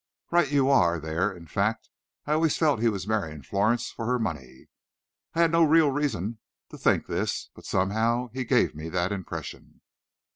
[0.31, 1.31] "Right you are, there!
[1.31, 1.89] In fact,
[2.25, 4.67] I always felt he was marrying Florence for her money.
[5.35, 6.39] I had no real reason
[6.71, 9.81] to think this, but somehow he gave me that impression."